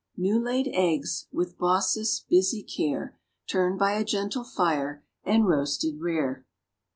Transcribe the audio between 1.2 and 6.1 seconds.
with Baucis' busy care Turned by a gentle fire, and roasted